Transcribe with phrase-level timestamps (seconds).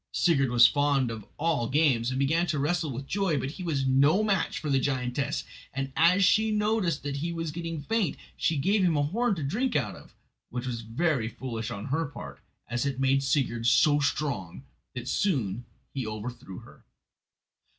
[0.11, 3.85] Sigurd was fond of all games, and began to wrestle with joy; but he was
[3.85, 5.43] no match for the giantess,
[5.73, 9.43] and as she noticed that he was getting faint she gave him a horn to
[9.43, 10.15] drink out of,
[10.49, 14.63] which was very foolish on her part, as it made Sigurd so strong
[14.95, 16.83] that he soon overthrew her.